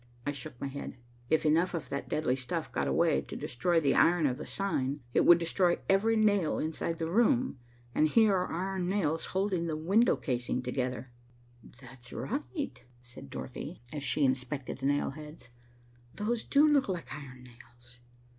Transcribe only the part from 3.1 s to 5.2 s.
to destroy the iron of the sign,